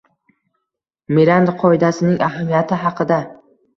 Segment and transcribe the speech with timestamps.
[1.17, 3.21] Miranda qoidasining ahamiyati haqida